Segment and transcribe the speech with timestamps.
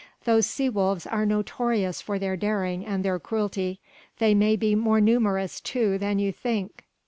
[0.23, 3.79] Those sea wolves are notorious for their daring and their cruelty...
[4.17, 6.85] they may be more numerous too than you think...."